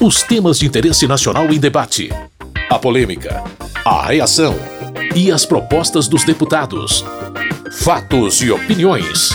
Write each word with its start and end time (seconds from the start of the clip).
Os 0.00 0.22
temas 0.22 0.60
de 0.60 0.66
interesse 0.66 1.08
nacional 1.08 1.52
em 1.52 1.58
debate. 1.58 2.08
A 2.70 2.78
polêmica. 2.78 3.42
A 3.84 4.06
reação. 4.06 4.54
E 5.16 5.32
as 5.32 5.44
propostas 5.44 6.06
dos 6.06 6.22
deputados. 6.22 7.04
Fatos 7.72 8.40
e 8.40 8.48
opiniões. 8.48 9.30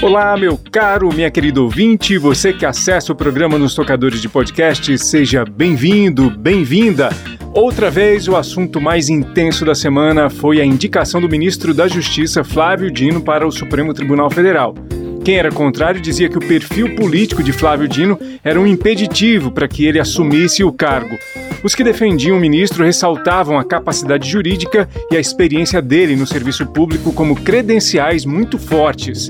Olá, 0.00 0.36
meu 0.36 0.56
caro, 0.70 1.12
minha 1.12 1.28
querida 1.28 1.60
ouvinte, 1.60 2.16
você 2.18 2.52
que 2.52 2.64
acessa 2.64 3.12
o 3.12 3.16
programa 3.16 3.58
nos 3.58 3.74
tocadores 3.74 4.22
de 4.22 4.28
podcast, 4.28 4.96
seja 4.96 5.44
bem-vindo, 5.44 6.30
bem-vinda. 6.30 7.08
Outra 7.52 7.90
vez, 7.90 8.28
o 8.28 8.36
assunto 8.36 8.80
mais 8.80 9.08
intenso 9.08 9.64
da 9.64 9.74
semana 9.74 10.30
foi 10.30 10.60
a 10.60 10.64
indicação 10.64 11.20
do 11.20 11.28
ministro 11.28 11.74
da 11.74 11.88
Justiça, 11.88 12.44
Flávio 12.44 12.92
Dino, 12.92 13.20
para 13.20 13.44
o 13.44 13.50
Supremo 13.50 13.92
Tribunal 13.92 14.30
Federal. 14.30 14.72
Quem 15.28 15.36
era 15.36 15.52
contrário 15.52 16.00
dizia 16.00 16.26
que 16.26 16.38
o 16.38 16.48
perfil 16.48 16.96
político 16.96 17.42
de 17.42 17.52
Flávio 17.52 17.86
Dino 17.86 18.18
era 18.42 18.58
um 18.58 18.66
impeditivo 18.66 19.50
para 19.50 19.68
que 19.68 19.84
ele 19.84 20.00
assumisse 20.00 20.64
o 20.64 20.72
cargo. 20.72 21.18
Os 21.62 21.74
que 21.74 21.84
defendiam 21.84 22.38
o 22.38 22.40
ministro 22.40 22.82
ressaltavam 22.82 23.58
a 23.58 23.62
capacidade 23.62 24.26
jurídica 24.26 24.88
e 25.10 25.18
a 25.18 25.20
experiência 25.20 25.82
dele 25.82 26.16
no 26.16 26.26
serviço 26.26 26.64
público 26.64 27.12
como 27.12 27.36
credenciais 27.36 28.24
muito 28.24 28.56
fortes. 28.56 29.28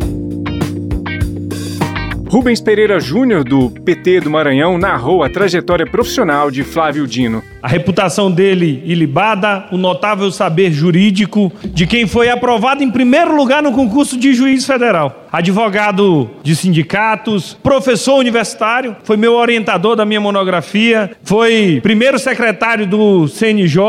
Rubens 2.28 2.61
Pereira 2.61 3.01
Júnior, 3.01 3.42
do 3.42 3.69
PT 3.69 4.20
do 4.20 4.30
Maranhão, 4.30 4.78
narrou 4.78 5.25
a 5.25 5.28
trajetória 5.28 5.84
profissional 5.84 6.48
de 6.48 6.62
Flávio 6.62 7.09
Dino. 7.09 7.42
A 7.61 7.67
reputação 7.67 8.30
dele 8.30 8.83
ilibada, 8.87 9.67
o 9.73 9.77
notável 9.77 10.30
saber 10.30 10.71
jurídico 10.71 11.53
de 11.65 11.87
quem 11.87 12.07
foi 12.07 12.29
aprovado 12.29 12.84
em 12.84 12.91
primeiro 12.91 13.34
lugar 13.34 13.62
no 13.62 13.73
concurso 13.73 14.17
de 14.17 14.33
juiz 14.33 14.65
federal. 14.65 15.27
Advogado 15.31 16.31
de 16.43 16.55
sindicatos, 16.55 17.59
professor 17.62 18.15
universitário, 18.15 18.97
foi 19.03 19.17
meu 19.17 19.34
orientador 19.34 19.97
da 19.97 20.05
minha 20.05 20.21
monografia, 20.21 21.11
foi 21.23 21.81
primeiro 21.83 22.19
secretário 22.19 22.86
do 22.86 23.27
CNJ, 23.27 23.83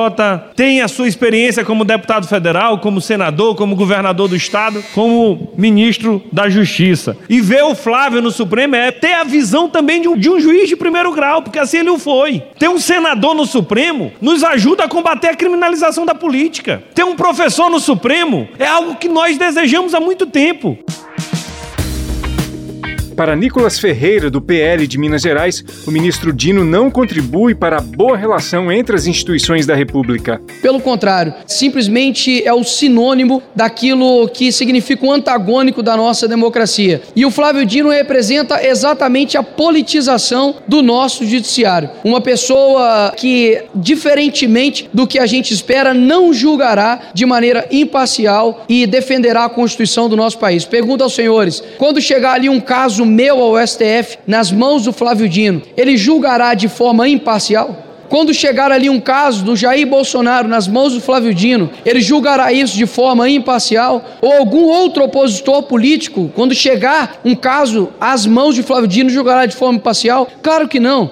tem 0.55 0.81
a 0.81 0.87
sua 0.87 1.07
experiência 1.07 1.63
como 1.63 1.85
deputado 1.85 2.27
federal, 2.27 2.79
como 2.79 2.99
senador, 2.99 3.55
como 3.55 3.75
governador 3.75 4.27
do 4.27 4.35
estado, 4.35 4.83
como 4.93 5.53
ministro 5.55 6.21
da 6.31 6.49
Justiça. 6.49 7.15
E 7.29 7.39
ver 7.39 7.63
o 7.63 7.75
Flávio 7.75 8.21
no 8.21 8.31
Supremo 8.31 8.75
é 8.75 8.91
ter 8.91 9.13
a 9.13 9.23
visão 9.23 9.69
também 9.69 10.01
de 10.01 10.07
um, 10.07 10.17
de 10.17 10.29
um 10.29 10.39
juiz 10.39 10.67
de 10.67 10.75
primeiro 10.75 11.13
grau, 11.13 11.43
porque 11.43 11.59
assim 11.59 11.77
ele 11.77 11.91
o 11.91 11.99
foi. 11.99 12.41
Ter 12.57 12.67
um 12.67 12.79
senador 12.79 13.35
no 13.35 13.45
Supremo 13.45 13.58
Supremo 13.59 14.13
nos 14.21 14.41
ajuda 14.41 14.85
a 14.85 14.87
combater 14.87 15.27
a 15.27 15.35
criminalização 15.35 16.05
da 16.05 16.15
política. 16.15 16.81
Ter 16.95 17.03
um 17.03 17.15
professor 17.15 17.69
no 17.69 17.79
Supremo 17.79 18.47
é 18.57 18.65
algo 18.65 18.95
que 18.95 19.09
nós 19.09 19.37
desejamos 19.37 19.93
há 19.93 19.99
muito 19.99 20.25
tempo. 20.25 20.77
Para 23.19 23.35
Nicolas 23.35 23.77
Ferreira, 23.77 24.29
do 24.29 24.41
PL 24.41 24.87
de 24.87 24.97
Minas 24.97 25.23
Gerais, 25.23 25.61
o 25.85 25.91
ministro 25.91 26.31
Dino 26.31 26.63
não 26.63 26.89
contribui 26.89 27.53
para 27.53 27.79
a 27.79 27.81
boa 27.81 28.15
relação 28.15 28.71
entre 28.71 28.95
as 28.95 29.07
instituições 29.07 29.65
da 29.65 29.75
República. 29.75 30.41
Pelo 30.61 30.79
contrário, 30.79 31.33
simplesmente 31.45 32.41
é 32.47 32.53
o 32.53 32.63
sinônimo 32.63 33.43
daquilo 33.53 34.29
que 34.29 34.53
significa 34.53 35.05
o 35.05 35.11
antagônico 35.11 35.83
da 35.83 35.97
nossa 35.97 36.29
democracia. 36.29 37.01
E 37.13 37.25
o 37.25 37.29
Flávio 37.29 37.65
Dino 37.65 37.89
representa 37.89 38.65
exatamente 38.65 39.37
a 39.37 39.43
politização 39.43 40.55
do 40.65 40.81
nosso 40.81 41.25
judiciário. 41.25 41.89
Uma 42.05 42.21
pessoa 42.21 43.11
que, 43.17 43.63
diferentemente 43.75 44.89
do 44.93 45.05
que 45.05 45.19
a 45.19 45.25
gente 45.25 45.53
espera, 45.53 45.93
não 45.93 46.31
julgará 46.31 47.09
de 47.13 47.25
maneira 47.25 47.67
imparcial 47.69 48.63
e 48.69 48.87
defenderá 48.87 49.43
a 49.43 49.49
Constituição 49.49 50.07
do 50.07 50.15
nosso 50.15 50.37
país. 50.37 50.63
Pergunta 50.63 51.03
aos 51.03 51.13
senhores: 51.15 51.61
quando 51.77 51.99
chegar 51.99 52.35
ali 52.35 52.47
um 52.47 52.61
caso 52.61 53.08
meu 53.09 53.41
ao 53.41 53.67
STF 53.67 54.19
nas 54.25 54.51
mãos 54.51 54.83
do 54.83 54.93
Flávio 54.93 55.27
Dino, 55.27 55.61
ele 55.75 55.97
julgará 55.97 56.53
de 56.53 56.67
forma 56.67 57.07
imparcial? 57.07 57.89
Quando 58.09 58.33
chegar 58.33 58.71
ali 58.71 58.89
um 58.89 58.99
caso 58.99 59.45
do 59.45 59.55
Jair 59.55 59.85
Bolsonaro 59.85 60.47
nas 60.47 60.67
mãos 60.67 60.93
do 60.93 60.99
Flávio 60.99 61.33
Dino, 61.33 61.69
ele 61.85 62.01
julgará 62.01 62.51
isso 62.51 62.75
de 62.75 62.87
forma 62.87 63.29
imparcial? 63.29 64.03
Ou 64.19 64.33
algum 64.33 64.63
outro 64.63 65.03
opositor 65.03 65.61
político, 65.63 66.31
quando 66.35 66.55
chegar 66.55 67.19
um 67.23 67.35
caso 67.35 67.89
às 68.01 68.25
mãos 68.25 68.55
de 68.55 68.63
Flávio 68.63 68.87
Dino, 68.87 69.11
julgará 69.11 69.45
de 69.45 69.55
forma 69.55 69.77
imparcial? 69.77 70.27
Claro 70.41 70.67
que 70.67 70.79
não. 70.79 71.11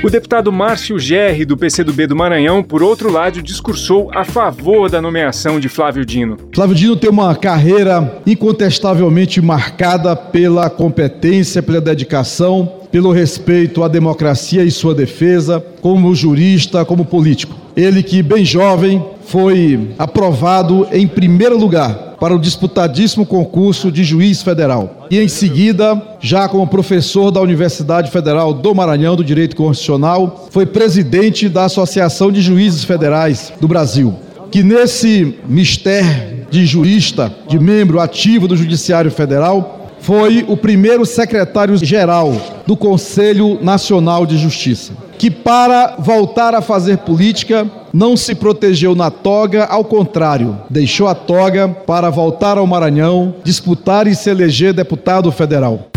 O 0.00 0.08
deputado 0.08 0.52
Márcio 0.52 0.96
Gerri, 0.96 1.44
do 1.44 1.56
PCdoB 1.56 2.06
do 2.06 2.14
Maranhão, 2.14 2.62
por 2.62 2.84
outro 2.84 3.10
lado, 3.10 3.42
discursou 3.42 4.08
a 4.14 4.24
favor 4.24 4.88
da 4.88 5.02
nomeação 5.02 5.58
de 5.58 5.68
Flávio 5.68 6.06
Dino. 6.06 6.36
Flávio 6.54 6.76
Dino 6.76 6.96
tem 6.96 7.10
uma 7.10 7.34
carreira 7.34 8.20
incontestavelmente 8.24 9.40
marcada 9.40 10.14
pela 10.14 10.70
competência, 10.70 11.60
pela 11.60 11.80
dedicação, 11.80 12.74
pelo 12.92 13.10
respeito 13.10 13.82
à 13.82 13.88
democracia 13.88 14.62
e 14.62 14.70
sua 14.70 14.94
defesa, 14.94 15.60
como 15.80 16.14
jurista, 16.14 16.84
como 16.84 17.04
político. 17.04 17.56
Ele 17.76 18.00
que, 18.00 18.22
bem 18.22 18.44
jovem, 18.44 19.04
foi 19.26 19.90
aprovado 19.98 20.86
em 20.92 21.08
primeiro 21.08 21.58
lugar 21.58 22.07
para 22.20 22.34
o 22.34 22.38
disputadíssimo 22.38 23.24
concurso 23.24 23.92
de 23.92 24.02
juiz 24.04 24.42
federal. 24.42 25.06
E 25.10 25.18
em 25.18 25.28
seguida, 25.28 26.00
já 26.20 26.48
como 26.48 26.66
professor 26.66 27.30
da 27.30 27.40
Universidade 27.40 28.10
Federal 28.10 28.52
do 28.52 28.74
Maranhão 28.74 29.16
do 29.16 29.24
Direito 29.24 29.56
Constitucional, 29.56 30.48
foi 30.50 30.66
presidente 30.66 31.48
da 31.48 31.64
Associação 31.64 32.32
de 32.32 32.40
Juízes 32.40 32.84
Federais 32.84 33.52
do 33.60 33.68
Brasil. 33.68 34.14
Que 34.50 34.62
nesse 34.62 35.38
mistério 35.46 36.46
de 36.50 36.64
jurista, 36.64 37.32
de 37.48 37.58
membro 37.58 38.00
ativo 38.00 38.48
do 38.48 38.56
Judiciário 38.56 39.10
Federal, 39.10 39.78
foi 40.00 40.44
o 40.48 40.56
primeiro 40.56 41.04
secretário-geral 41.04 42.62
do 42.66 42.76
Conselho 42.76 43.58
Nacional 43.62 44.24
de 44.24 44.38
Justiça, 44.38 44.92
que 45.18 45.30
para 45.30 45.96
voltar 45.98 46.54
a 46.54 46.62
fazer 46.62 46.98
política 46.98 47.68
não 47.92 48.16
se 48.16 48.34
protegeu 48.34 48.94
na 48.94 49.10
toga, 49.10 49.64
ao 49.64 49.84
contrário, 49.84 50.56
deixou 50.70 51.08
a 51.08 51.14
toga 51.14 51.68
para 51.68 52.08
voltar 52.08 52.56
ao 52.56 52.66
Maranhão, 52.66 53.34
disputar 53.42 54.06
e 54.06 54.14
se 54.14 54.30
eleger 54.30 54.72
deputado 54.72 55.30
federal. 55.32 55.90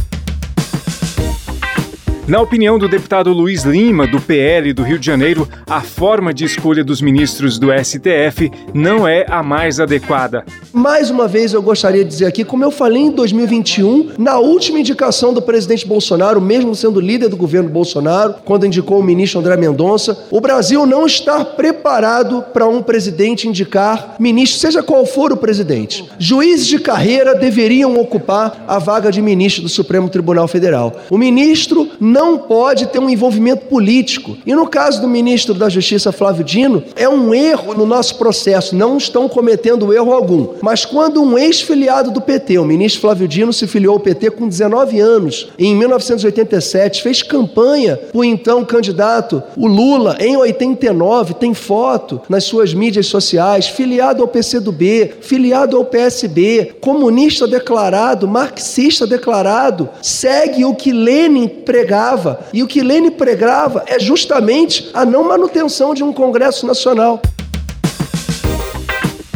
Na 2.28 2.40
opinião 2.40 2.80
do 2.80 2.88
deputado 2.88 3.34
Luiz 3.34 3.64
Lima, 3.64 4.08
do 4.08 4.22
PL 4.22 4.72
do 4.74 4.84
Rio 4.84 4.98
de 4.98 5.06
Janeiro, 5.06 5.50
a 5.68 5.82
forma 5.82 6.34
de 6.34 6.46
escolha 6.46 6.84
dos 6.84 7.02
ministros 7.02 7.60
do 7.60 7.68
STF 7.74 8.50
não 8.74 9.08
é 9.08 9.26
a 9.28 9.44
mais 9.44 9.80
adequada. 9.80 10.46
Mais 10.74 11.10
uma 11.10 11.28
vez 11.28 11.54
eu 11.54 11.62
gostaria 11.62 12.02
de 12.04 12.10
dizer 12.10 12.26
aqui, 12.26 12.46
como 12.46 12.64
eu 12.64 12.72
falei 12.72 13.04
em 13.04 13.12
2021, 13.12 14.12
na 14.18 14.40
última 14.40 14.80
indicação 14.80 15.34
do 15.34 15.42
presidente 15.42 15.86
Bolsonaro, 15.86 16.40
mesmo 16.40 16.74
sendo 16.74 17.02
líder 17.02 17.28
do 17.28 17.36
governo 17.36 17.70
Bolsonaro, 17.70 18.36
quando 18.46 18.66
indicou 18.66 19.00
o 19.00 19.04
ministro 19.04 19.40
André 19.40 19.58
Mendonça, 19.58 20.26
o 20.32 20.40
Brasil 20.40 20.86
não 20.86 21.06
está 21.06 21.44
preparado 21.44 22.42
para 22.54 22.68
um 22.68 22.82
presidente 22.82 23.50
indicar 23.50 24.16
ministro, 24.18 24.60
seja 24.60 24.82
qual 24.82 25.06
for 25.06 25.34
o 25.34 25.38
presidente. 25.38 26.10
Juízes 26.18 26.68
de 26.68 26.80
carreira 26.80 27.36
deveriam 27.36 28.00
ocupar 28.00 28.64
a 28.66 28.80
vaga 28.80 29.12
de 29.12 29.22
ministro 29.22 29.64
do 29.64 29.70
Supremo 29.70 30.10
Tribunal 30.10 30.48
Federal. 30.48 30.96
O 31.10 31.18
ministro 31.18 31.90
não 32.00 32.38
pode 32.38 32.88
ter 32.88 33.00
um 33.00 33.10
envolvimento 33.10 33.66
político. 33.66 34.38
E 34.46 34.56
no 34.56 34.68
caso 34.68 35.02
do 35.02 35.08
ministro 35.08 35.54
da 35.54 35.68
Justiça, 35.68 36.14
Flávio 36.14 36.46
Dino, 36.46 36.82
é 36.96 37.10
um 37.10 37.34
erro 37.34 37.74
no 37.74 37.86
nosso 37.86 38.18
processo, 38.18 38.74
não 38.74 38.96
estão 38.96 39.28
cometendo 39.28 39.94
erro 39.94 40.14
algum. 40.14 40.61
Mas 40.62 40.86
quando 40.86 41.22
um 41.22 41.38
ex-filiado 41.38 42.12
do 42.12 42.22
PT, 42.22 42.58
o 42.58 42.66
ministro 42.66 43.02
Flávio 43.02 43.28
Dino, 43.28 43.52
se 43.52 43.68
filiou 43.68 43.94
ao 43.94 44.00
PT 44.00 44.32
com 44.32 44.48
19 44.48 45.00
anos, 45.00 45.50
em 45.58 45.76
1987, 45.76 47.02
fez 47.02 47.24
campanha 47.24 48.00
o 48.14 48.24
então 48.24 48.64
candidato, 48.64 49.42
o 49.58 49.68
Lula, 49.68 50.18
em 50.20 50.38
89, 50.38 51.36
tem 51.36 51.54
foto 51.54 52.22
nas 52.30 52.44
suas 52.44 52.74
mídias 52.74 53.08
sociais, 53.08 53.68
filiado 53.68 54.22
ao 54.22 54.28
PCdoB, 54.28 55.16
filiado 55.22 55.78
ao 55.78 55.86
PSB, 55.86 56.76
comunista 56.80 57.48
declarado, 57.48 58.28
marxista 58.28 59.08
declarado, 59.08 59.90
segue 60.02 60.66
o 60.66 60.76
que 60.76 60.92
Lenin 60.92 61.48
pregava. 61.48 62.42
E 62.54 62.64
o 62.64 62.68
que 62.68 62.82
Lênin 62.82 63.12
pregava 63.12 63.84
é 63.88 64.00
justamente 64.00 64.90
a 64.94 65.06
não 65.06 65.24
manutenção 65.24 65.94
de 65.94 66.04
um 66.04 66.14
Congresso 66.14 66.66
Nacional. 66.66 67.22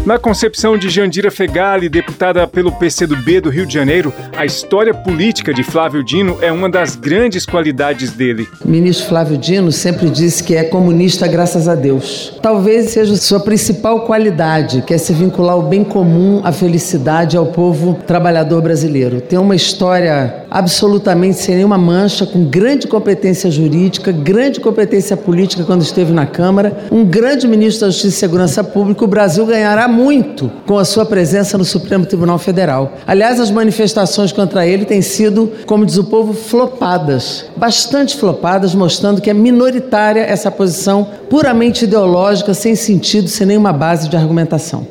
Na 0.05 0.19
concepção 0.19 0.77
de 0.77 0.87
Jandira 0.87 1.31
Fegali, 1.31 1.89
deputada 1.89 2.45
pelo 2.45 2.71
PCdoB 2.71 3.41
do 3.41 3.49
Rio 3.49 3.65
de 3.65 3.73
Janeiro, 3.73 4.13
a 4.37 4.45
história 4.45 4.93
política 4.93 5.51
de 5.51 5.63
Flávio 5.63 6.03
Dino 6.03 6.37
é 6.43 6.51
uma 6.51 6.69
das 6.69 6.95
grandes 6.95 7.43
qualidades 7.43 8.11
dele. 8.11 8.47
O 8.63 8.69
ministro 8.69 9.07
Flávio 9.07 9.35
Dino 9.35 9.71
sempre 9.71 10.11
disse 10.11 10.43
que 10.43 10.55
é 10.55 10.65
comunista 10.65 11.27
graças 11.27 11.67
a 11.67 11.73
Deus. 11.73 12.37
Talvez 12.39 12.91
seja 12.91 13.15
sua 13.15 13.39
principal 13.39 14.01
qualidade, 14.01 14.83
que 14.83 14.93
é 14.93 14.97
se 14.99 15.11
vincular 15.11 15.55
ao 15.55 15.63
bem 15.63 15.83
comum, 15.83 16.39
à 16.43 16.51
felicidade 16.51 17.35
ao 17.35 17.47
povo 17.47 17.95
trabalhador 18.05 18.61
brasileiro. 18.61 19.21
Tem 19.21 19.39
uma 19.39 19.55
história 19.55 20.45
absolutamente 20.51 21.39
sem 21.39 21.55
nenhuma 21.55 21.79
mancha, 21.79 22.27
com 22.27 22.45
grande 22.45 22.85
competência 22.85 23.49
jurídica, 23.49 24.11
grande 24.11 24.59
competência 24.59 25.17
política 25.17 25.63
quando 25.63 25.81
esteve 25.81 26.13
na 26.13 26.27
Câmara, 26.27 26.85
um 26.91 27.03
grande 27.03 27.47
ministro 27.47 27.87
da 27.87 27.91
Justiça 27.91 28.07
e 28.09 28.19
Segurança 28.19 28.63
Pública. 28.63 29.03
O 29.03 29.07
Brasil 29.07 29.47
ganhará 29.47 29.94
muito 29.95 30.51
com 30.67 30.77
a 30.77 30.83
sua 30.83 31.05
presença 31.05 31.57
no 31.57 31.63
Supremo 31.63 32.05
Tribunal 32.05 32.37
Federal. 32.37 32.93
Aliás, 33.07 33.39
as 33.39 33.49
manifestações 33.49 34.31
contra 34.31 34.67
ele 34.67 34.83
têm 34.85 35.01
sido, 35.01 35.51
como 35.65 35.85
diz 35.85 35.97
o 35.97 36.03
povo, 36.03 36.33
flopadas, 36.33 37.45
bastante 37.55 38.17
flopadas, 38.17 38.75
mostrando 38.75 39.21
que 39.21 39.29
é 39.29 39.33
minoritária 39.33 40.21
essa 40.21 40.51
posição 40.51 41.07
puramente 41.29 41.85
ideológica, 41.85 42.53
sem 42.53 42.75
sentido, 42.75 43.29
sem 43.29 43.47
nenhuma 43.47 43.71
base 43.71 44.09
de 44.09 44.17
argumentação. 44.17 44.85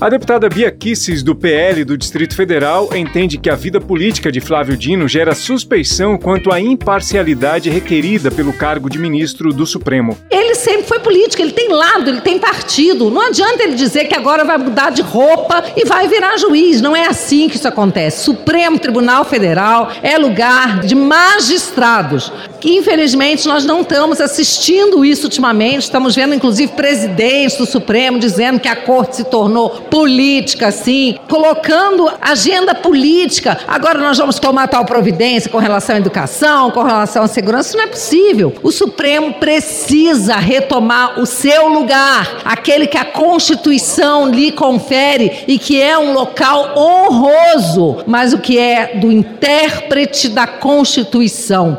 A 0.00 0.08
deputada 0.08 0.48
Bia 0.48 0.70
Kisses, 0.70 1.22
do 1.22 1.34
PL 1.34 1.84
do 1.84 1.94
Distrito 1.94 2.34
Federal, 2.34 2.88
entende 2.96 3.36
que 3.36 3.50
a 3.50 3.54
vida 3.54 3.78
política 3.82 4.32
de 4.32 4.40
Flávio 4.40 4.74
Dino 4.74 5.06
gera 5.06 5.34
suspeição 5.34 6.16
quanto 6.16 6.50
à 6.50 6.58
imparcialidade 6.58 7.68
requerida 7.68 8.30
pelo 8.30 8.50
cargo 8.50 8.88
de 8.88 8.98
ministro 8.98 9.52
do 9.52 9.66
Supremo. 9.66 10.16
Ele 10.30 10.54
sempre 10.54 10.84
foi 10.84 11.00
político, 11.00 11.42
ele 11.42 11.52
tem 11.52 11.68
lado, 11.68 12.08
ele 12.08 12.22
tem 12.22 12.38
partido. 12.38 13.10
Não 13.10 13.28
adianta 13.28 13.62
ele 13.62 13.74
dizer 13.74 14.06
que 14.06 14.16
agora 14.16 14.42
vai 14.42 14.56
mudar 14.56 14.88
de 14.88 15.02
roupa 15.02 15.62
e 15.76 15.84
vai 15.84 16.08
virar 16.08 16.38
juiz. 16.38 16.80
Não 16.80 16.96
é 16.96 17.06
assim 17.06 17.46
que 17.46 17.56
isso 17.56 17.68
acontece. 17.68 18.24
Supremo 18.24 18.78
Tribunal 18.78 19.26
Federal 19.26 19.92
é 20.02 20.16
lugar 20.16 20.80
de 20.80 20.94
magistrados. 20.94 22.32
Infelizmente 22.64 23.46
nós 23.46 23.66
não 23.66 23.82
estamos 23.82 24.18
assistindo 24.18 25.04
isso 25.04 25.24
ultimamente. 25.24 25.82
Estamos 25.82 26.14
vendo, 26.14 26.34
inclusive, 26.34 26.72
presidentes 26.72 27.58
do 27.58 27.66
Supremo 27.66 28.18
dizendo 28.18 28.58
que 28.58 28.68
a 28.68 28.76
corte 28.76 29.16
se 29.16 29.24
tornou 29.24 29.89
política, 29.90 30.68
assim, 30.68 31.18
colocando 31.28 32.10
agenda 32.20 32.74
política. 32.74 33.58
Agora 33.66 33.98
nós 33.98 34.16
vamos 34.18 34.38
tomar 34.38 34.68
tal 34.68 34.84
providência 34.84 35.50
com 35.50 35.58
relação 35.58 35.96
à 35.96 35.98
educação, 35.98 36.70
com 36.70 36.82
relação 36.82 37.24
à 37.24 37.28
segurança. 37.28 37.70
Isso 37.70 37.76
não 37.76 37.84
é 37.84 37.88
possível. 37.88 38.54
O 38.62 38.70
Supremo 38.70 39.34
precisa 39.34 40.36
retomar 40.36 41.18
o 41.20 41.26
seu 41.26 41.68
lugar, 41.68 42.40
aquele 42.44 42.86
que 42.86 42.96
a 42.96 43.04
Constituição 43.04 44.30
lhe 44.30 44.52
confere 44.52 45.44
e 45.46 45.58
que 45.58 45.80
é 45.80 45.98
um 45.98 46.12
local 46.12 46.72
honroso, 46.76 48.04
mas 48.06 48.32
o 48.32 48.38
que 48.38 48.58
é 48.58 48.98
do 48.98 49.10
intérprete 49.10 50.28
da 50.28 50.46
Constituição. 50.46 51.78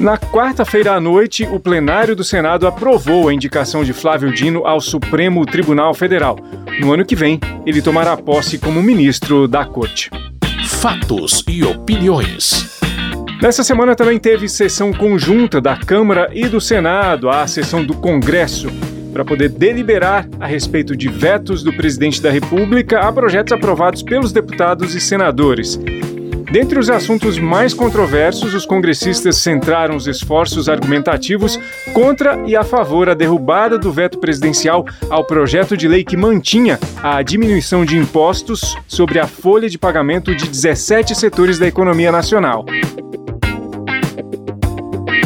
Na 0.00 0.16
quarta-feira 0.16 0.94
à 0.94 1.00
noite, 1.00 1.44
o 1.50 1.58
plenário 1.58 2.14
do 2.14 2.22
Senado 2.22 2.68
aprovou 2.68 3.28
a 3.28 3.34
indicação 3.34 3.82
de 3.82 3.92
Flávio 3.92 4.32
Dino 4.32 4.64
ao 4.64 4.80
Supremo 4.80 5.44
Tribunal 5.44 5.92
Federal. 5.92 6.38
No 6.80 6.92
ano 6.92 7.04
que 7.04 7.16
vem, 7.16 7.40
ele 7.66 7.82
tomará 7.82 8.16
posse 8.16 8.58
como 8.58 8.80
ministro 8.80 9.48
da 9.48 9.64
Corte. 9.64 10.08
Fatos 10.68 11.42
e 11.48 11.64
opiniões. 11.64 12.78
Nessa 13.42 13.64
semana 13.64 13.96
também 13.96 14.20
teve 14.20 14.48
sessão 14.48 14.92
conjunta 14.92 15.60
da 15.60 15.76
Câmara 15.76 16.30
e 16.32 16.46
do 16.46 16.60
Senado, 16.60 17.28
a 17.28 17.44
sessão 17.48 17.84
do 17.84 17.94
Congresso, 17.94 18.68
para 19.12 19.24
poder 19.24 19.48
deliberar 19.48 20.28
a 20.38 20.46
respeito 20.46 20.96
de 20.96 21.08
vetos 21.08 21.64
do 21.64 21.72
presidente 21.72 22.22
da 22.22 22.30
República 22.30 23.00
a 23.00 23.12
projetos 23.12 23.52
aprovados 23.52 24.04
pelos 24.04 24.30
deputados 24.30 24.94
e 24.94 25.00
senadores. 25.00 25.76
Dentre 26.50 26.78
os 26.78 26.88
assuntos 26.88 27.38
mais 27.38 27.74
controversos, 27.74 28.54
os 28.54 28.64
congressistas 28.64 29.36
centraram 29.36 29.94
os 29.94 30.06
esforços 30.06 30.66
argumentativos 30.68 31.58
contra 31.92 32.42
e 32.46 32.56
a 32.56 32.64
favor 32.64 33.06
da 33.06 33.14
derrubada 33.14 33.78
do 33.78 33.92
veto 33.92 34.18
presidencial 34.18 34.86
ao 35.10 35.24
projeto 35.24 35.76
de 35.76 35.86
lei 35.86 36.02
que 36.02 36.16
mantinha 36.16 36.78
a 37.02 37.22
diminuição 37.22 37.84
de 37.84 37.98
impostos 37.98 38.76
sobre 38.86 39.18
a 39.18 39.26
folha 39.26 39.68
de 39.68 39.76
pagamento 39.76 40.34
de 40.34 40.48
17 40.48 41.14
setores 41.14 41.58
da 41.58 41.66
economia 41.66 42.10
nacional. 42.10 42.64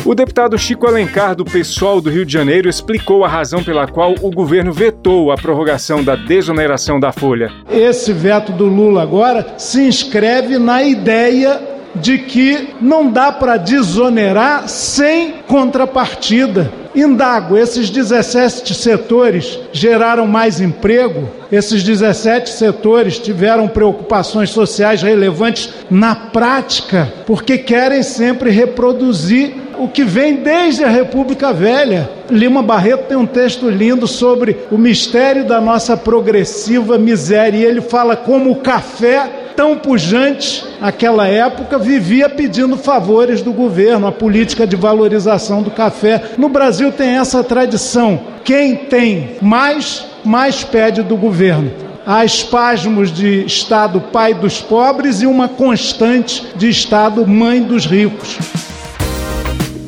O 0.04 0.16
deputado 0.16 0.58
Chico 0.58 0.88
Alencar, 0.88 1.37
do 1.37 1.44
PSOL 1.44 2.00
do 2.00 2.10
Rio 2.10 2.26
de 2.26 2.32
Janeiro, 2.32 2.69
explicou 2.69 3.25
a 3.25 3.28
razão 3.28 3.62
pela 3.62 3.87
qual 3.87 4.16
o 4.20 4.32
governo 4.32 4.72
vetou 4.72 5.31
a 5.31 5.37
prorrogação 5.37 6.02
da 6.02 6.16
desoneração 6.16 6.99
da 6.99 7.12
folha. 7.12 7.52
Esse 7.70 8.12
veto 8.12 8.50
do 8.50 8.66
Lula 8.66 9.00
agora 9.00 9.54
se 9.56 9.81
inscreve 9.81 10.58
na 10.58 10.82
ideia 10.82 11.60
de 11.94 12.19
que 12.19 12.70
não 12.81 13.12
dá 13.12 13.31
para 13.31 13.56
desonerar 13.56 14.69
sem 14.69 15.34
contrapartida. 15.46 16.72
Indago, 16.94 17.56
esses 17.56 17.88
17 17.88 18.75
setores 18.75 19.58
geraram 19.72 20.26
mais 20.26 20.60
emprego? 20.60 21.28
Esses 21.50 21.82
17 21.82 22.50
setores 22.50 23.19
tiveram 23.19 23.69
preocupações 23.69 24.50
sociais 24.50 25.00
relevantes 25.00 25.70
na 25.90 26.14
prática, 26.14 27.12
porque 27.25 27.56
querem 27.56 28.02
sempre 28.02 28.50
reproduzir 28.50 29.55
o 29.82 29.88
que 29.88 30.05
vem 30.05 30.37
desde 30.37 30.84
a 30.84 30.88
República 30.88 31.52
Velha. 31.52 32.08
Lima 32.31 32.62
Barreto 32.62 33.08
tem 33.08 33.17
um 33.17 33.26
texto 33.26 33.69
lindo 33.69 34.06
sobre 34.06 34.56
o 34.70 34.79
mistério 34.79 35.44
da 35.44 35.61
nossa 35.61 35.96
progressiva 35.96 36.96
miséria, 36.96 37.58
e 37.58 37.64
ele 37.64 37.81
fala 37.81 38.14
como 38.14 38.50
o 38.50 38.56
café 38.56 39.29
tão 39.56 39.76
pujante 39.76 40.64
naquela 40.81 41.26
época 41.26 41.79
vivia 41.79 42.29
pedindo 42.29 42.76
favores 42.76 43.43
do 43.43 43.52
governo, 43.52 44.06
a 44.06 44.12
política 44.12 44.67
de 44.67 44.76
valorização 44.76 45.62
do 45.62 45.70
café. 45.70 46.23
No 46.38 46.49
Brasil 46.49 46.93
tem 46.93 47.19
essa 47.19 47.43
tradição. 47.43 48.20
Quem 48.44 48.76
tem 48.76 49.37
mais, 49.43 50.06
mais 50.25 50.62
pede 50.64 51.02
do 51.02 51.17
governo. 51.17 51.70
Há 52.06 52.25
espasmos 52.25 53.12
de 53.12 53.44
Estado 53.44 54.00
pai 54.00 54.32
dos 54.32 54.61
pobres 54.61 55.23
e 55.23 55.26
uma 55.26 55.49
constante 55.49 56.46
de 56.56 56.69
Estado 56.69 57.26
mãe 57.26 57.62
dos 57.62 57.84
ricos. 57.84 58.38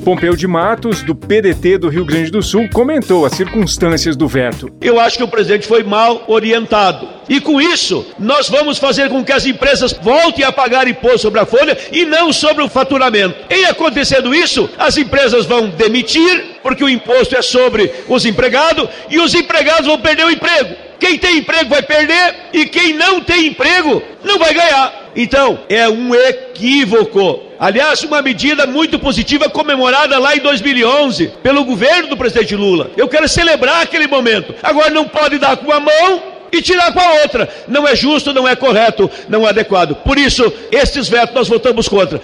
Pompeu 0.05 0.37
de 0.37 0.47
Matos, 0.47 1.03
do 1.03 1.15
PDT 1.15 1.79
do 1.79 1.89
Rio 1.89 2.05
Grande 2.05 2.31
do 2.31 2.43
Sul, 2.43 2.69
comentou 2.71 3.25
as 3.25 3.33
circunstâncias 3.33 4.15
do 4.15 4.29
veto. 4.29 4.71
Eu 4.79 5.01
acho 5.01 5.17
que 5.17 5.25
o 5.25 5.29
presidente 5.29 5.67
foi 5.67 5.83
mal 5.83 6.25
orientado. 6.27 7.09
E 7.27 7.41
com 7.41 7.59
isso, 7.59 8.07
nós 8.19 8.47
vamos 8.47 8.77
fazer 8.77 9.09
com 9.09 9.25
que 9.25 9.33
as 9.33 9.47
empresas 9.47 9.95
voltem 9.95 10.45
a 10.45 10.53
pagar 10.53 10.87
imposto 10.87 11.21
sobre 11.21 11.41
a 11.41 11.47
folha 11.47 11.79
e 11.91 12.05
não 12.05 12.35
sobre 12.35 12.63
o 12.63 12.69
faturamento. 12.69 13.35
Em 13.49 13.65
acontecendo 13.65 14.35
isso, 14.35 14.69
as 14.79 14.99
empresas 14.99 15.47
vão 15.47 15.71
demitir, 15.71 16.59
porque 16.63 16.85
o 16.85 16.89
imposto 16.89 17.35
é 17.35 17.41
sobre 17.41 17.91
os 18.07 18.27
empregados, 18.27 18.87
e 19.09 19.19
os 19.19 19.35
empregados 19.35 19.87
vão 19.87 19.99
perder 19.99 20.27
o 20.27 20.31
emprego. 20.31 20.75
Quem 21.01 21.19
tem 21.19 21.39
emprego 21.39 21.71
vai 21.71 21.83
perder 21.83 22.35
e 22.53 22.67
quem 22.67 22.93
não 22.93 23.21
tem 23.21 23.47
emprego 23.47 24.03
não 24.23 24.39
vai 24.39 24.53
ganhar. 24.53 25.04
Então, 25.17 25.61
é 25.69 25.89
um 25.89 26.15
equívoco. 26.15 27.41
Aliás, 27.59 28.03
uma 28.03 28.21
medida 28.21 28.67
muito 28.67 28.99
positiva 28.99 29.49
comemorada 29.49 30.19
lá 30.19 30.35
em 30.37 30.41
2011 30.41 31.29
pelo 31.43 31.65
governo 31.65 32.09
do 32.09 32.17
presidente 32.17 32.57
Lula. 32.57 32.91
Eu 32.97 33.09
quero 33.09 33.29
celebrar 33.29 33.83
aquele 33.83 34.07
momento. 34.07 34.55
Agora 34.63 34.91
não 34.91 35.07
pode 35.07 35.39
dar 35.39 35.57
com 35.57 35.67
uma 35.67 35.81
mão 35.81 36.35
e 36.53 36.63
tirar 36.63 36.93
com 36.93 37.01
a 37.01 37.23
outra. 37.23 37.49
Não 37.69 37.87
é 37.87 37.95
justo, 37.97 38.33
não 38.33 38.47
é 38.47 38.55
correto, 38.55 39.11
não 39.29 39.47
é 39.47 39.51
adequado. 39.51 39.95
Por 39.97 40.19
isso, 40.19 40.53
estes 40.71 41.09
vetos 41.09 41.35
nós 41.35 41.49
votamos 41.49 41.89
contra. 41.89 42.21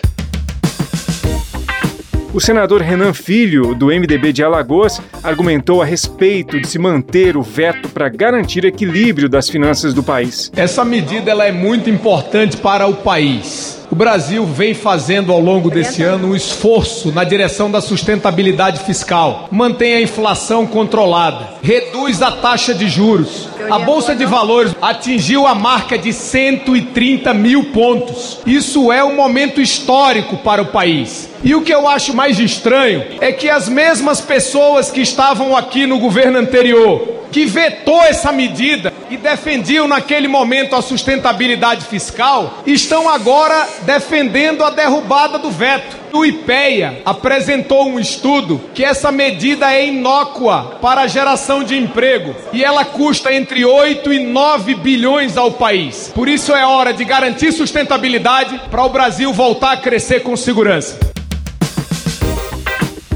O 2.33 2.41
senador 2.41 2.81
Renan 2.81 3.13
Filho, 3.13 3.75
do 3.75 3.87
MDB 3.87 4.33
de 4.33 4.45
Alagoas, 4.45 5.03
argumentou 5.21 5.83
a 5.83 5.85
respeito 5.85 6.61
de 6.61 6.69
se 6.69 6.79
manter 6.79 7.37
o 7.37 7.43
veto 7.43 7.89
para 7.89 8.09
garantir 8.09 8.65
equilíbrio 8.65 9.29
das 9.29 9.49
finanças 9.51 9.93
do 9.93 10.01
país. 10.01 10.49
Essa 10.55 10.85
medida 10.85 11.33
ela 11.33 11.45
é 11.45 11.51
muito 11.51 11.91
importante 11.91 12.57
para 12.57 12.87
o 12.87 12.95
país. 12.95 13.80
O 13.91 13.97
Brasil 13.97 14.47
vem 14.47 14.73
fazendo 14.73 15.33
ao 15.33 15.41
longo 15.41 15.69
desse 15.69 16.01
ano 16.05 16.29
um 16.29 16.37
esforço 16.37 17.11
na 17.11 17.25
direção 17.25 17.69
da 17.69 17.81
sustentabilidade 17.81 18.85
fiscal, 18.85 19.49
mantém 19.51 19.95
a 19.95 20.01
inflação 20.01 20.65
controlada, 20.65 21.55
reduz 21.61 22.23
a 22.23 22.31
taxa 22.31 22.73
de 22.73 22.89
juros. 22.89 23.49
A 23.69 23.81
Bolsa 23.81 24.15
de 24.15 24.25
Valores 24.25 24.77
atingiu 24.81 25.45
a 25.45 25.57
marca 25.57 25.99
de 25.99 26.13
130 26.13 27.35
mil 27.35 27.65
pontos. 27.73 28.39
Isso 28.47 28.93
é 28.93 29.03
um 29.03 29.17
momento 29.17 29.61
histórico 29.61 30.37
para 30.37 30.63
o 30.63 30.67
país. 30.67 31.29
E 31.43 31.53
o 31.57 31.63
que 31.63 31.75
eu 31.75 31.89
acho 31.89 32.15
mais 32.15 32.39
estranho 32.39 33.05
é 33.21 33.33
que 33.33 33.51
as 33.51 33.69
mesmas 33.69 34.21
pessoas 34.21 34.89
que 34.89 35.01
estavam 35.01 35.57
aqui 35.57 35.85
no 35.85 35.99
governo 35.99 36.39
anterior, 36.39 37.25
que 37.33 37.45
vetou 37.45 38.01
essa 38.03 38.31
medida 38.31 38.93
e 39.11 39.17
defendiam 39.17 39.89
naquele 39.89 40.29
momento 40.29 40.77
a 40.77 40.83
sustentabilidade 40.83 41.85
fiscal, 41.87 42.63
estão 42.65 43.09
agora 43.09 43.69
defendendo 43.83 44.65
a 44.65 44.71
derrubada 44.71 45.39
do 45.39 45.51
veto. 45.51 45.99
O 46.13 46.25
IPEA 46.25 47.03
apresentou 47.05 47.87
um 47.87 47.99
estudo 47.99 48.61
que 48.75 48.85
essa 48.85 49.13
medida 49.13 49.73
é 49.73 49.87
inócua 49.87 50.79
para 50.81 51.03
a 51.03 51.07
geração 51.07 51.63
de 51.63 51.77
emprego 51.77 52.35
e 52.53 52.65
ela 52.65 52.85
custa 52.85 53.33
entre 53.33 53.65
8 53.65 54.13
e 54.13 54.19
9 54.25 54.75
bilhões 54.75 55.37
ao 55.37 55.53
país. 55.53 56.11
Por 56.15 56.29
isso 56.29 56.53
é 56.53 56.65
hora 56.65 56.93
de 56.93 57.05
garantir 57.05 57.53
sustentabilidade 57.53 58.61
para 58.71 58.85
o 58.85 58.89
Brasil 58.89 59.33
voltar 59.33 59.73
a 59.73 59.77
crescer 59.77 60.21
com 60.21 60.37
segurança. 60.37 61.10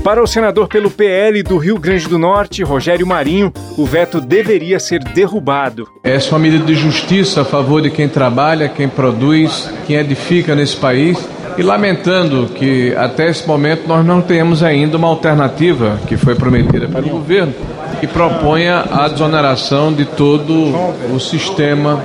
Para 0.04 0.22
o 0.22 0.26
senador 0.26 0.68
pelo 0.68 0.90
PL 0.90 1.42
do 1.42 1.56
Rio 1.56 1.78
Grande 1.78 2.06
do 2.06 2.18
Norte, 2.18 2.62
Rogério 2.62 3.06
Marinho, 3.06 3.50
o 3.78 3.86
veto 3.86 4.20
deveria 4.20 4.78
ser 4.78 5.02
derrubado. 5.02 5.88
Essa 6.04 6.28
é 6.28 6.32
uma 6.32 6.40
medida 6.40 6.62
de 6.62 6.74
justiça 6.74 7.40
a 7.40 7.44
favor 7.44 7.80
de 7.80 7.90
quem 7.90 8.06
trabalha, 8.06 8.68
quem 8.68 8.86
produz, 8.86 9.66
quem 9.86 9.96
edifica 9.96 10.54
nesse 10.54 10.76
país. 10.76 11.18
E 11.56 11.62
lamentando 11.62 12.50
que 12.54 12.94
até 12.96 13.30
esse 13.30 13.48
momento 13.48 13.88
nós 13.88 14.04
não 14.04 14.20
temos 14.20 14.62
ainda 14.62 14.98
uma 14.98 15.08
alternativa 15.08 15.98
que 16.06 16.18
foi 16.18 16.34
prometida 16.34 16.86
pelo 16.86 17.08
governo 17.08 17.54
que 17.98 18.06
proponha 18.06 18.84
a 18.90 19.08
desoneração 19.08 19.90
de 19.90 20.04
todo 20.04 20.74
o 21.14 21.18
sistema 21.18 22.04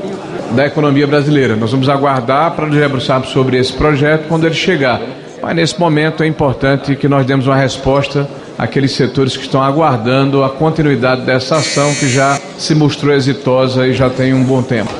da 0.55 0.65
economia 0.65 1.05
brasileira. 1.05 1.57
Nós 1.57 1.71
vamos 1.71 1.89
aguardar 1.89 2.51
para 2.51 2.65
nos 2.65 2.77
debruçarmos 2.77 3.29
sobre 3.29 3.57
esse 3.57 3.73
projeto 3.73 4.25
quando 4.29 4.45
ele 4.45 4.55
chegar. 4.55 5.01
Mas 5.41 5.55
nesse 5.55 5.79
momento 5.79 6.23
é 6.23 6.27
importante 6.27 6.95
que 6.95 7.07
nós 7.07 7.25
demos 7.25 7.47
uma 7.47 7.55
resposta 7.55 8.29
àqueles 8.57 8.91
setores 8.91 9.37
que 9.37 9.43
estão 9.43 9.63
aguardando 9.63 10.43
a 10.43 10.49
continuidade 10.49 11.21
dessa 11.21 11.57
ação 11.57 11.93
que 11.95 12.09
já 12.09 12.39
se 12.57 12.75
mostrou 12.75 13.13
exitosa 13.13 13.87
e 13.87 13.93
já 13.93 14.09
tem 14.09 14.33
um 14.33 14.43
bom 14.43 14.61
tempo. 14.61 14.93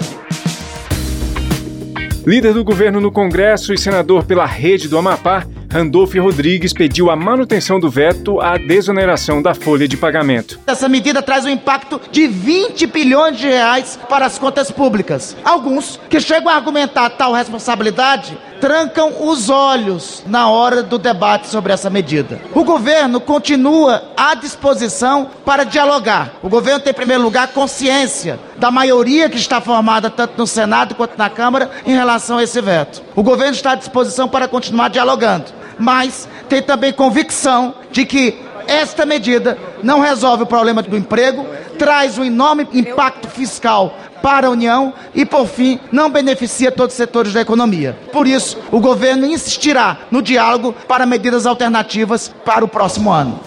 Líder 2.26 2.54
do 2.54 2.64
governo 2.64 3.02
no 3.02 3.12
Congresso 3.12 3.74
e 3.74 3.78
senador 3.78 4.24
pela 4.24 4.46
rede 4.46 4.88
do 4.88 4.98
Amapá, 4.98 5.46
Randolph 5.72 6.16
Rodrigues 6.16 6.74
pediu 6.74 7.10
a 7.10 7.16
manutenção 7.16 7.80
do 7.80 7.90
veto 7.90 8.40
à 8.40 8.58
desoneração 8.58 9.42
da 9.42 9.54
folha 9.54 9.88
de 9.88 9.96
pagamento. 9.96 10.60
Essa 10.66 10.90
medida 10.90 11.22
traz 11.22 11.46
um 11.46 11.50
impacto 11.50 12.02
de 12.12 12.28
20 12.28 12.88
bilhões 12.88 13.38
de 13.38 13.48
reais 13.48 14.00
para 14.10 14.26
as 14.26 14.40
contas 14.40 14.72
públicas. 14.72 15.36
Alguns 15.44 16.00
que 16.10 16.20
chegam 16.20 16.50
a 16.50 16.56
argumentar 16.56 17.10
tal 17.12 17.34
responsabilidade 17.34 18.38
trancam 18.60 19.14
os 19.22 19.50
olhos 19.50 20.24
na 20.26 20.50
hora 20.50 20.84
do 20.84 20.98
debate 20.98 21.48
sobre 21.48 21.74
essa 21.74 21.90
medida. 21.90 22.40
O 22.54 22.64
governo 22.64 23.20
continua 23.20 24.04
à 24.16 24.36
disposição 24.36 25.30
para 25.46 25.64
dialogar. 25.64 26.32
O 26.44 26.50
governo 26.50 26.80
tem, 26.80 26.92
em 26.92 26.96
primeiro 26.96 27.24
lugar, 27.24 27.48
consciência 27.50 28.40
da 28.58 28.70
maioria 28.70 29.30
que 29.30 29.38
está 29.38 29.62
formada 29.62 30.10
tanto 30.10 30.38
no 30.38 30.48
Senado 30.48 30.96
quanto 30.96 31.18
na 31.18 31.30
Câmara 31.30 31.70
em 31.86 31.94
relação 31.94 32.38
a 32.38 32.44
esse 32.44 32.60
veto. 32.62 33.02
O 33.16 33.24
governo 33.24 33.54
está 33.54 33.72
à 33.72 33.76
disposição 33.76 34.28
para 34.28 34.48
continuar 34.48 34.90
dialogando 34.90 35.60
mas 35.80 36.28
tem 36.50 36.62
também 36.62 36.92
convicção 36.92 37.74
de 37.90 38.06
que 38.06 38.38
esta 38.68 39.06
medida 39.06 39.58
não 39.82 40.00
resolve 40.00 40.44
o 40.44 40.46
problema 40.46 40.84
do 40.84 40.96
emprego, 40.96 41.48
traz 41.80 42.20
um 42.20 42.24
enorme 42.24 42.68
impacto 42.74 43.28
fiscal 43.28 43.96
para 44.22 44.48
a 44.48 44.50
União 44.50 44.94
e, 45.14 45.26
por 45.26 45.48
fim, 45.48 45.80
não 45.92 46.10
beneficia 46.10 46.72
todos 46.72 46.94
os 46.94 46.98
setores 46.98 47.34
da 47.34 47.42
economia. 47.42 47.98
Por 48.12 48.28
isso, 48.28 48.58
o 48.72 48.80
governo 48.80 49.26
insistirá 49.26 50.00
no 50.12 50.22
diálogo 50.22 50.76
para 50.88 51.06
medidas 51.06 51.46
alternativas 51.46 52.34
para 52.46 52.64
o 52.64 52.68
próximo 52.68 53.12
ano. 53.12 53.40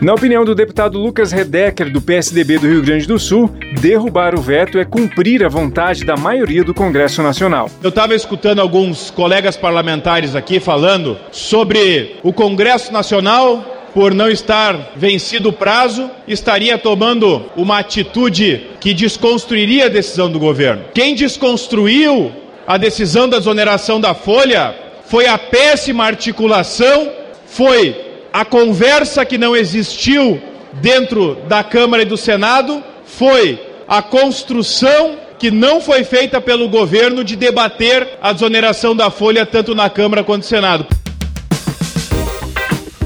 Na 0.00 0.12
opinião 0.12 0.44
do 0.44 0.54
deputado 0.54 0.98
Lucas 0.98 1.32
Redecker, 1.32 1.90
do 1.90 2.02
PSDB 2.02 2.58
do 2.58 2.68
Rio 2.68 2.82
Grande 2.82 3.06
do 3.06 3.18
Sul, 3.18 3.50
derrubar 3.80 4.34
o 4.34 4.40
veto 4.42 4.78
é 4.78 4.84
cumprir 4.84 5.42
a 5.42 5.48
vontade 5.48 6.04
da 6.04 6.16
maioria 6.16 6.62
do 6.62 6.74
Congresso 6.74 7.22
Nacional. 7.22 7.70
Eu 7.82 7.88
estava 7.88 8.14
escutando 8.14 8.60
alguns 8.60 9.10
colegas 9.10 9.56
parlamentares 9.56 10.36
aqui 10.36 10.60
falando 10.60 11.16
sobre 11.32 12.16
o 12.22 12.30
Congresso 12.30 12.92
Nacional 12.92 13.75
por 13.96 14.12
não 14.12 14.28
estar 14.28 14.92
vencido 14.94 15.48
o 15.48 15.52
prazo, 15.54 16.10
estaria 16.28 16.76
tomando 16.76 17.46
uma 17.56 17.78
atitude 17.78 18.66
que 18.78 18.92
desconstruiria 18.92 19.86
a 19.86 19.88
decisão 19.88 20.30
do 20.30 20.38
governo. 20.38 20.84
Quem 20.92 21.14
desconstruiu 21.14 22.30
a 22.66 22.76
decisão 22.76 23.26
da 23.26 23.38
exoneração 23.38 23.98
da 23.98 24.12
folha 24.12 24.76
foi 25.06 25.26
a 25.26 25.38
péssima 25.38 26.04
articulação, 26.04 27.10
foi 27.46 27.96
a 28.30 28.44
conversa 28.44 29.24
que 29.24 29.38
não 29.38 29.56
existiu 29.56 30.42
dentro 30.74 31.38
da 31.48 31.64
Câmara 31.64 32.02
e 32.02 32.06
do 32.06 32.18
Senado 32.18 32.84
foi 33.06 33.58
a 33.88 34.02
construção 34.02 35.16
que 35.38 35.50
não 35.50 35.80
foi 35.80 36.04
feita 36.04 36.38
pelo 36.38 36.68
governo 36.68 37.24
de 37.24 37.34
debater 37.34 38.18
a 38.20 38.34
desoneração 38.34 38.94
da 38.94 39.08
folha 39.08 39.46
tanto 39.46 39.74
na 39.74 39.88
Câmara 39.88 40.22
quanto 40.22 40.42
no 40.42 40.48
Senado. 40.48 40.86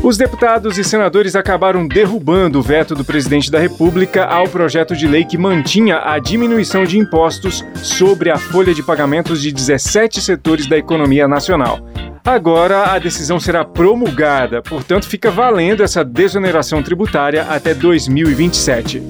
Os 0.02 0.16
deputados 0.16 0.78
e 0.78 0.82
senadores 0.82 1.36
acabaram 1.36 1.86
derrubando 1.86 2.58
o 2.58 2.62
veto 2.62 2.94
do 2.94 3.04
presidente 3.04 3.50
da 3.50 3.58
República 3.58 4.24
ao 4.24 4.48
projeto 4.48 4.96
de 4.96 5.06
lei 5.06 5.26
que 5.26 5.36
mantinha 5.36 6.00
a 6.02 6.18
diminuição 6.18 6.84
de 6.84 6.98
impostos 6.98 7.62
sobre 7.82 8.30
a 8.30 8.38
folha 8.38 8.72
de 8.72 8.82
pagamentos 8.82 9.42
de 9.42 9.52
17 9.52 10.22
setores 10.22 10.66
da 10.66 10.78
economia 10.78 11.28
nacional. 11.28 11.86
Agora 12.24 12.94
a 12.94 12.98
decisão 12.98 13.38
será 13.38 13.62
promulgada, 13.62 14.62
portanto, 14.62 15.06
fica 15.06 15.30
valendo 15.30 15.82
essa 15.82 16.02
desoneração 16.02 16.82
tributária 16.82 17.42
até 17.42 17.74
2027. 17.74 19.02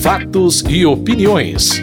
Fatos 0.00 0.64
e 0.66 0.86
opiniões. 0.86 1.82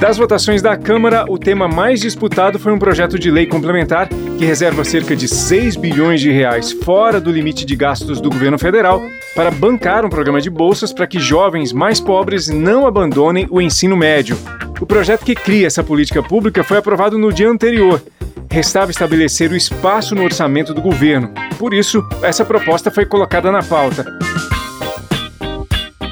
Das 0.00 0.18
votações 0.18 0.60
da 0.60 0.76
Câmara, 0.76 1.24
o 1.28 1.38
tema 1.38 1.66
mais 1.66 2.00
disputado 2.00 2.58
foi 2.58 2.70
um 2.70 2.78
projeto 2.78 3.18
de 3.18 3.30
lei 3.30 3.46
complementar 3.46 4.08
que 4.08 4.44
reserva 4.44 4.84
cerca 4.84 5.16
de 5.16 5.26
6 5.26 5.76
bilhões 5.76 6.20
de 6.20 6.30
reais 6.30 6.70
fora 6.70 7.18
do 7.18 7.32
limite 7.32 7.64
de 7.64 7.74
gastos 7.74 8.20
do 8.20 8.28
governo 8.28 8.58
federal 8.58 9.02
para 9.34 9.50
bancar 9.50 10.04
um 10.04 10.10
programa 10.10 10.40
de 10.40 10.50
bolsas 10.50 10.92
para 10.92 11.06
que 11.06 11.18
jovens 11.18 11.72
mais 11.72 11.98
pobres 11.98 12.48
não 12.48 12.86
abandonem 12.86 13.46
o 13.50 13.60
ensino 13.60 13.96
médio. 13.96 14.38
O 14.80 14.86
projeto 14.86 15.24
que 15.24 15.34
cria 15.34 15.66
essa 15.66 15.82
política 15.82 16.22
pública 16.22 16.62
foi 16.62 16.76
aprovado 16.76 17.16
no 17.16 17.32
dia 17.32 17.48
anterior 17.48 18.02
restava 18.50 18.90
estabelecer 18.90 19.50
o 19.50 19.56
espaço 19.56 20.14
no 20.14 20.24
orçamento 20.24 20.72
do 20.72 20.80
governo. 20.80 21.30
Por 21.58 21.74
isso, 21.74 22.02
essa 22.22 22.42
proposta 22.42 22.90
foi 22.90 23.04
colocada 23.04 23.52
na 23.52 23.62
pauta. 23.62 24.06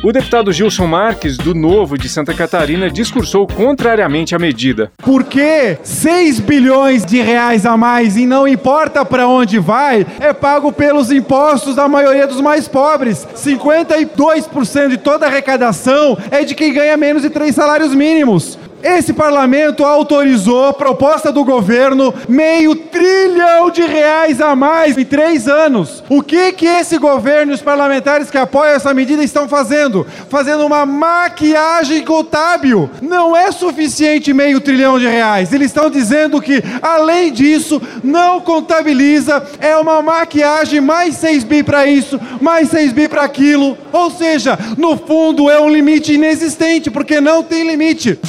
O 0.04 0.12
deputado 0.12 0.52
Gilson 0.52 0.86
Marques, 0.86 1.38
do 1.38 1.54
Novo 1.54 1.96
de 1.96 2.10
Santa 2.10 2.34
Catarina, 2.34 2.90
discursou 2.90 3.46
contrariamente 3.46 4.34
à 4.34 4.38
medida. 4.38 4.92
Por 4.98 5.24
que 5.24 5.78
6 5.82 6.40
bilhões 6.40 7.06
de 7.06 7.22
reais 7.22 7.64
a 7.64 7.74
mais 7.74 8.14
e 8.14 8.26
não 8.26 8.46
importa 8.46 9.02
para 9.02 9.26
onde 9.26 9.58
vai, 9.58 10.06
é 10.20 10.34
pago 10.34 10.70
pelos 10.70 11.10
impostos 11.10 11.76
da 11.76 11.88
maioria 11.88 12.26
dos 12.26 12.42
mais 12.42 12.68
pobres? 12.68 13.26
52% 13.34 14.88
de 14.88 14.98
toda 14.98 15.24
a 15.24 15.30
arrecadação 15.30 16.18
é 16.30 16.44
de 16.44 16.54
quem 16.54 16.74
ganha 16.74 16.98
menos 16.98 17.22
de 17.22 17.30
três 17.30 17.54
salários 17.54 17.94
mínimos. 17.94 18.58
Esse 18.84 19.14
parlamento 19.14 19.82
autorizou, 19.82 20.70
proposta 20.74 21.32
do 21.32 21.42
governo, 21.42 22.12
meio 22.28 22.76
trilhão 22.76 23.70
de 23.70 23.80
reais 23.80 24.42
a 24.42 24.54
mais 24.54 24.98
em 24.98 25.06
três 25.06 25.48
anos. 25.48 26.04
O 26.06 26.22
que 26.22 26.52
que 26.52 26.66
esse 26.66 26.98
governo 26.98 27.52
e 27.52 27.54
os 27.54 27.62
parlamentares 27.62 28.30
que 28.30 28.36
apoiam 28.36 28.74
essa 28.74 28.92
medida 28.92 29.24
estão 29.24 29.48
fazendo? 29.48 30.06
Fazendo 30.28 30.66
uma 30.66 30.84
maquiagem 30.84 32.04
contábil. 32.04 32.90
Não 33.00 33.34
é 33.34 33.50
suficiente 33.52 34.34
meio 34.34 34.60
trilhão 34.60 34.98
de 34.98 35.06
reais. 35.06 35.50
Eles 35.50 35.68
estão 35.68 35.88
dizendo 35.88 36.38
que, 36.42 36.62
além 36.82 37.32
disso, 37.32 37.80
não 38.02 38.38
contabiliza, 38.38 39.42
é 39.60 39.74
uma 39.78 40.02
maquiagem 40.02 40.82
mais 40.82 41.14
6 41.14 41.42
bi 41.44 41.62
para 41.62 41.86
isso, 41.86 42.20
mais 42.38 42.68
6 42.68 42.92
bi 42.92 43.08
para 43.08 43.22
aquilo. 43.22 43.78
Ou 43.90 44.10
seja, 44.10 44.58
no 44.76 44.98
fundo 44.98 45.48
é 45.48 45.58
um 45.58 45.70
limite 45.70 46.12
inexistente, 46.12 46.90
porque 46.90 47.18
não 47.18 47.42
tem 47.42 47.66
limite. 47.66 48.20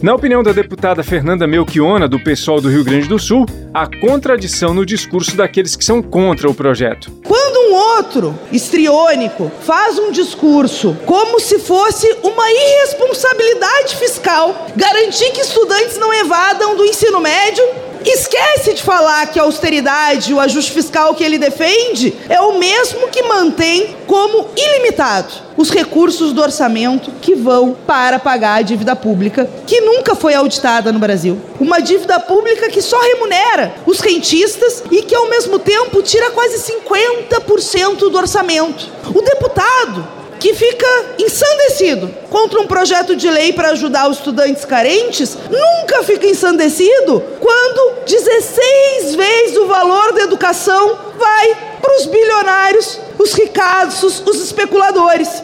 Na 0.00 0.14
opinião 0.14 0.44
da 0.44 0.52
deputada 0.52 1.02
Fernanda 1.02 1.44
Melchiona, 1.44 2.06
do 2.06 2.20
PSOL 2.20 2.60
do 2.60 2.68
Rio 2.68 2.84
Grande 2.84 3.08
do 3.08 3.18
Sul, 3.18 3.44
há 3.74 3.84
contradição 3.84 4.72
no 4.72 4.86
discurso 4.86 5.36
daqueles 5.36 5.74
que 5.74 5.84
são 5.84 6.00
contra 6.00 6.48
o 6.48 6.54
projeto. 6.54 7.10
Quando 7.24 7.56
um 7.68 7.74
outro, 7.74 8.38
estriônico, 8.52 9.50
faz 9.62 9.98
um 9.98 10.12
discurso 10.12 10.96
como 11.04 11.40
se 11.40 11.58
fosse 11.58 12.06
uma 12.22 12.48
irresponsabilidade 12.48 13.96
fiscal 13.96 14.68
garantir 14.76 15.32
que 15.32 15.40
estudantes 15.40 15.98
não 15.98 16.14
evadam 16.14 16.76
do 16.76 16.84
ensino 16.84 17.20
médio 17.20 17.64
Esquece 18.04 18.74
de 18.74 18.82
falar 18.82 19.26
que 19.26 19.40
a 19.40 19.42
austeridade, 19.42 20.32
o 20.32 20.38
ajuste 20.38 20.72
fiscal 20.72 21.14
que 21.16 21.24
ele 21.24 21.36
defende, 21.36 22.14
é 22.28 22.40
o 22.40 22.56
mesmo 22.56 23.08
que 23.08 23.22
mantém 23.24 23.96
como 24.06 24.48
ilimitado 24.56 25.47
os 25.58 25.70
recursos 25.70 26.32
do 26.32 26.40
orçamento 26.40 27.10
que 27.20 27.34
vão 27.34 27.76
para 27.84 28.20
pagar 28.20 28.54
a 28.54 28.62
dívida 28.62 28.94
pública, 28.94 29.50
que 29.66 29.80
nunca 29.80 30.14
foi 30.14 30.32
auditada 30.32 30.92
no 30.92 31.00
Brasil. 31.00 31.38
Uma 31.58 31.80
dívida 31.80 32.20
pública 32.20 32.70
que 32.70 32.80
só 32.80 32.98
remunera 33.00 33.74
os 33.84 33.98
rentistas 33.98 34.84
e 34.88 35.02
que, 35.02 35.16
ao 35.16 35.28
mesmo 35.28 35.58
tempo, 35.58 36.00
tira 36.00 36.30
quase 36.30 36.72
50% 36.72 38.08
do 38.08 38.16
orçamento. 38.16 38.88
O 39.12 39.20
deputado 39.20 40.17
que 40.38 40.54
fica 40.54 40.86
ensandecido 41.18 42.08
contra 42.30 42.60
um 42.60 42.66
projeto 42.66 43.16
de 43.16 43.28
lei 43.28 43.52
para 43.52 43.70
ajudar 43.70 44.08
os 44.08 44.18
estudantes 44.18 44.64
carentes, 44.64 45.36
nunca 45.50 46.02
fica 46.04 46.26
ensandecido 46.26 47.22
quando 47.40 48.04
16 48.06 49.14
vezes 49.14 49.56
o 49.56 49.66
valor 49.66 50.12
da 50.12 50.22
educação 50.22 50.98
vai 51.18 51.56
para 51.80 51.96
os 51.96 52.06
bilionários, 52.06 53.00
os 53.18 53.32
ricaços, 53.34 54.22
os 54.26 54.40
especuladores. 54.40 55.42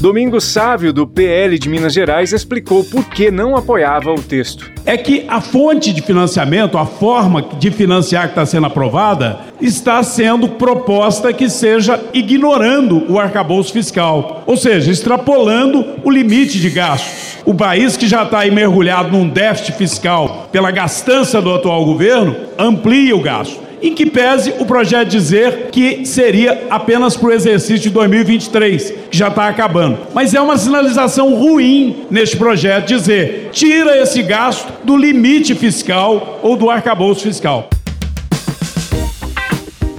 Domingos 0.00 0.44
Sávio, 0.44 0.94
do 0.94 1.06
PL 1.06 1.58
de 1.58 1.68
Minas 1.68 1.92
Gerais, 1.92 2.32
explicou 2.32 2.82
por 2.82 3.10
que 3.10 3.30
não 3.30 3.54
apoiava 3.54 4.10
o 4.10 4.22
texto. 4.22 4.70
É 4.86 4.96
que 4.96 5.26
a 5.28 5.42
fonte 5.42 5.92
de 5.92 6.00
financiamento, 6.00 6.78
a 6.78 6.86
forma 6.86 7.42
de 7.58 7.70
financiar 7.70 8.22
que 8.22 8.30
está 8.30 8.46
sendo 8.46 8.66
aprovada, 8.66 9.40
está 9.60 10.02
sendo 10.02 10.48
proposta 10.48 11.34
que 11.34 11.50
seja 11.50 12.00
ignorando 12.14 13.12
o 13.12 13.18
arcabouço 13.18 13.74
fiscal, 13.74 14.42
ou 14.46 14.56
seja, 14.56 14.90
extrapolando 14.90 15.84
o 16.02 16.10
limite 16.10 16.58
de 16.58 16.70
gastos. 16.70 17.36
O 17.44 17.52
país 17.52 17.94
que 17.94 18.08
já 18.08 18.22
está 18.22 18.38
aí 18.38 18.50
mergulhado 18.50 19.10
num 19.10 19.28
déficit 19.28 19.76
fiscal 19.76 20.48
pela 20.50 20.70
gastança 20.70 21.42
do 21.42 21.54
atual 21.54 21.84
governo, 21.84 22.34
amplia 22.58 23.14
o 23.14 23.20
gasto. 23.20 23.69
Em 23.82 23.94
que 23.94 24.06
pese 24.06 24.54
o 24.58 24.66
projeto 24.66 25.08
dizer 25.08 25.68
que 25.70 26.04
seria 26.04 26.66
apenas 26.70 27.16
para 27.16 27.28
o 27.28 27.32
exercício 27.32 27.78
de 27.78 27.90
2023, 27.90 28.90
que 29.10 29.16
já 29.16 29.28
está 29.28 29.48
acabando. 29.48 29.98
Mas 30.14 30.34
é 30.34 30.40
uma 30.40 30.58
sinalização 30.58 31.34
ruim 31.34 32.06
neste 32.10 32.36
projeto 32.36 32.86
dizer 32.86 33.48
tira 33.52 33.96
esse 33.98 34.22
gasto 34.22 34.72
do 34.84 34.96
limite 34.96 35.54
fiscal 35.54 36.40
ou 36.42 36.56
do 36.56 36.70
arcabouço 36.70 37.22
fiscal. 37.22 37.68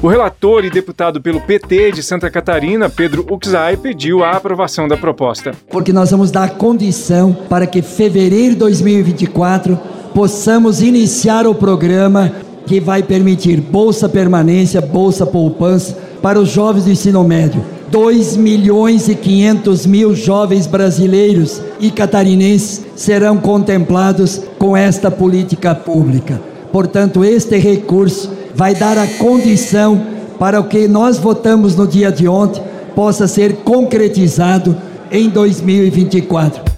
O 0.01 0.07
relator 0.07 0.65
e 0.65 0.69
deputado 0.71 1.21
pelo 1.21 1.39
PT 1.41 1.91
de 1.91 2.01
Santa 2.01 2.27
Catarina, 2.31 2.89
Pedro 2.89 3.23
Uxai, 3.29 3.77
pediu 3.77 4.23
a 4.23 4.31
aprovação 4.31 4.87
da 4.87 4.97
proposta. 4.97 5.51
Porque 5.69 5.93
nós 5.93 6.09
vamos 6.09 6.31
dar 6.31 6.55
condição 6.55 7.33
para 7.47 7.67
que 7.67 7.83
fevereiro 7.83 8.53
de 8.53 8.59
2024 8.61 9.77
possamos 10.11 10.81
iniciar 10.81 11.45
o 11.45 11.53
programa 11.53 12.31
que 12.65 12.79
vai 12.79 13.03
permitir 13.03 13.59
bolsa 13.59 14.07
permanência, 14.07 14.81
bolsa 14.81 15.25
poupança 15.25 15.97
para 16.21 16.39
os 16.39 16.49
jovens 16.49 16.85
do 16.85 16.91
ensino 16.91 17.23
médio. 17.23 17.63
2 17.89 18.37
milhões 18.37 19.09
e 19.09 19.15
500 19.15 19.85
mil 19.85 20.15
jovens 20.15 20.65
brasileiros 20.65 21.61
e 21.79 21.91
catarinenses 21.91 22.81
serão 22.95 23.37
contemplados 23.37 24.41
com 24.57 24.77
esta 24.77 25.11
política 25.11 25.75
pública. 25.75 26.41
Portanto, 26.71 27.25
este 27.25 27.57
recurso 27.57 28.31
vai 28.55 28.73
dar 28.73 28.97
a 28.97 29.07
condição 29.07 30.01
para 30.39 30.59
o 30.59 30.63
que 30.63 30.87
nós 30.87 31.17
votamos 31.17 31.75
no 31.75 31.85
dia 31.85 32.11
de 32.11 32.27
ontem 32.27 32.63
possa 32.95 33.27
ser 33.27 33.57
concretizado 33.57 34.75
em 35.11 35.29
2024. 35.29 36.70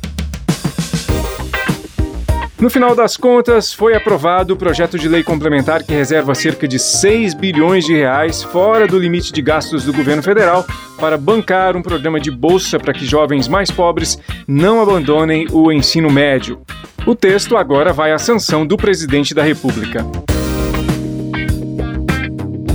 No 2.60 2.70
final 2.70 2.96
das 2.96 3.18
contas, 3.18 3.74
foi 3.74 3.96
aprovado 3.96 4.54
o 4.54 4.58
projeto 4.58 4.98
de 4.98 5.10
lei 5.10 5.24
complementar 5.24 5.84
que 5.84 5.92
reserva 5.92 6.34
cerca 6.34 6.68
de 6.68 6.80
6 6.80 7.34
bilhões 7.34 7.84
de 7.84 7.94
reais 7.94 8.42
fora 8.44 8.88
do 8.88 8.98
limite 8.98 9.34
de 9.34 9.42
gastos 9.42 9.84
do 9.84 9.92
governo 9.92 10.24
federal 10.24 10.66
para 11.00 11.18
bancar 11.18 11.76
um 11.76 11.82
programa 11.82 12.20
de 12.20 12.32
bolsa 12.32 12.80
para 12.80 12.94
que 12.94 13.06
jovens 13.06 13.48
mais 13.48 13.70
pobres 13.70 14.18
não 14.48 14.82
abandonem 14.82 15.48
o 15.52 15.72
ensino 15.72 16.10
médio. 16.10 16.62
O 17.06 17.16
texto 17.16 17.58
agora 17.58 17.92
vai 17.92 18.14
à 18.14 18.18
sanção 18.18 18.66
do 18.66 18.78
presidente 18.78 19.34
da 19.34 19.44
República. 19.44 20.06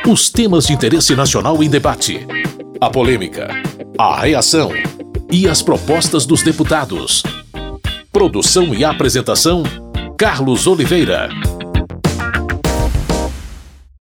Os 0.06 0.30
temas 0.30 0.66
de 0.66 0.72
interesse 0.72 1.16
nacional 1.16 1.62
em 1.62 1.68
debate. 1.68 2.26
A 2.80 2.88
polêmica, 2.88 3.48
a 3.98 4.20
reação 4.20 4.70
e 5.30 5.48
as 5.48 5.62
propostas 5.62 6.24
dos 6.24 6.42
deputados. 6.42 7.24
Produção 8.12 8.72
e 8.72 8.84
apresentação: 8.84 9.64
Carlos 10.16 10.66
Oliveira. 10.66 11.28